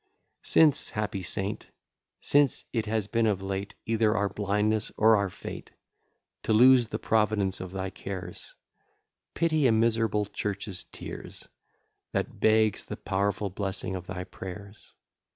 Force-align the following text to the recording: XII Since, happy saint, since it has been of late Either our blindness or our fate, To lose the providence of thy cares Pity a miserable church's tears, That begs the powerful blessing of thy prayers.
XII 0.01 0.41
Since, 0.49 0.89
happy 0.89 1.21
saint, 1.21 1.67
since 2.19 2.65
it 2.73 2.87
has 2.87 3.05
been 3.05 3.27
of 3.27 3.43
late 3.43 3.75
Either 3.85 4.15
our 4.17 4.29
blindness 4.29 4.91
or 4.97 5.15
our 5.15 5.29
fate, 5.29 5.69
To 6.41 6.53
lose 6.53 6.87
the 6.87 6.97
providence 6.97 7.59
of 7.59 7.71
thy 7.71 7.91
cares 7.91 8.55
Pity 9.35 9.67
a 9.67 9.71
miserable 9.71 10.25
church's 10.25 10.85
tears, 10.85 11.47
That 12.13 12.39
begs 12.39 12.85
the 12.85 12.97
powerful 12.97 13.51
blessing 13.51 13.95
of 13.95 14.07
thy 14.07 14.23
prayers. 14.23 14.91